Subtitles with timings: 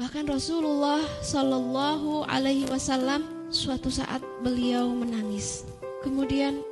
[0.00, 3.20] Bahkan Rasulullah Shallallahu Alaihi Wasallam
[3.52, 5.68] suatu saat beliau menangis.
[6.00, 6.64] Kemudian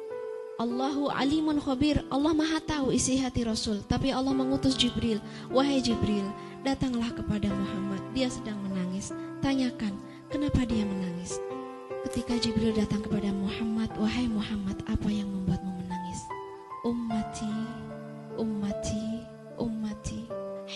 [0.57, 2.01] Allahu alimun khabir.
[2.09, 5.21] Allah maha tahu isi hati Rasul Tapi Allah mengutus Jibril.
[5.53, 6.25] Wahai Jibril
[6.65, 8.01] datanglah kepada Muhammad.
[8.17, 9.13] Dia sedang menangis.
[9.45, 9.93] Tanyakan
[10.33, 11.37] kenapa dia menangis?
[12.09, 16.21] Ketika Jibril datang kepada Muhammad Wahai Muhammad apa yang membuatmu menangis?
[16.81, 17.53] Ummati
[18.41, 19.18] Ummati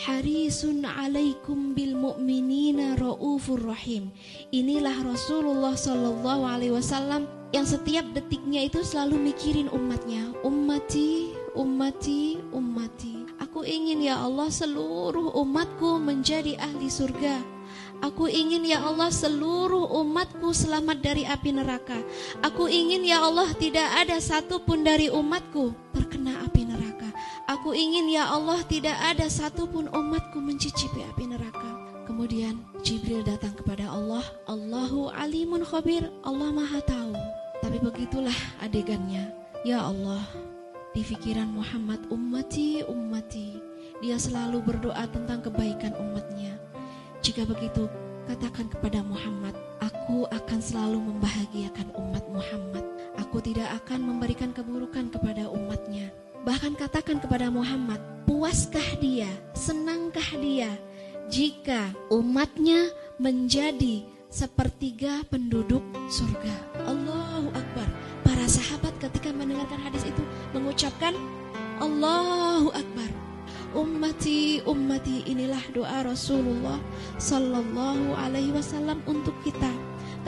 [0.02, 4.10] Harisun alaikum bil mu'minina ra'ufur rahim
[4.50, 10.34] Inilah Rasulullah Sallallahu Alaihi Wasallam yang setiap detiknya itu selalu mikirin umatnya.
[10.42, 13.30] Ummati, ummati, ummati.
[13.46, 17.38] Aku ingin ya Allah seluruh umatku menjadi ahli surga.
[18.02, 22.02] Aku ingin ya Allah seluruh umatku selamat dari api neraka.
[22.42, 26.41] Aku ingin ya Allah tidak ada satupun dari umatku terkena.
[27.62, 31.70] Aku ingin ya Allah tidak ada satupun umatku mencicipi api neraka.
[32.10, 34.26] Kemudian Jibril datang kepada Allah.
[34.50, 36.10] Allahu alimun khabir.
[36.26, 37.14] Allah maha tahu.
[37.62, 39.30] Tapi begitulah adegannya.
[39.62, 40.26] Ya Allah,
[40.90, 43.62] di pikiran Muhammad ummati ummati,
[44.02, 46.58] dia selalu berdoa tentang kebaikan umatnya.
[47.22, 47.86] Jika begitu,
[48.26, 52.82] katakan kepada Muhammad, aku akan selalu membahagiakan umat Muhammad.
[53.22, 56.10] Aku tidak akan memberikan keburukan kepada umatnya.
[56.42, 60.74] Bahkan katakan kepada Muhammad, puaskah dia, senangkah dia
[61.30, 62.90] jika umatnya
[63.22, 66.82] menjadi sepertiga penduduk surga.
[66.88, 67.86] Allahu Akbar.
[68.26, 71.14] Para sahabat ketika mendengarkan hadis itu mengucapkan
[71.78, 73.10] Allahu Akbar.
[73.72, 76.76] Ummati, ummati inilah doa Rasulullah
[77.16, 79.70] Sallallahu Alaihi Wasallam untuk kita.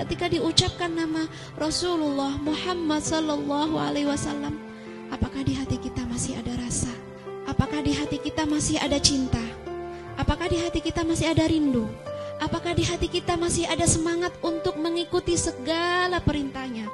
[0.01, 1.29] Ketika diucapkan nama
[1.61, 4.57] Rasulullah Muhammad Sallallahu Alaihi Wasallam,
[5.13, 6.93] apakah di hati kita masih ada rasa?
[7.45, 9.43] Apakah di hati kita masih ada cinta?
[10.17, 11.85] Apakah di hati kita masih ada rindu?
[12.41, 16.89] Apakah di hati kita masih ada semangat untuk mengikuti segala perintahnya?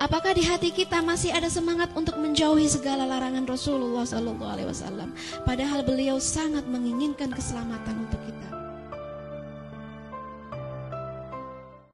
[0.00, 5.12] Apakah di hati kita masih ada semangat untuk menjauhi segala larangan Rasulullah Wasallam?
[5.44, 8.29] Padahal beliau sangat menginginkan keselamatan untuk kita.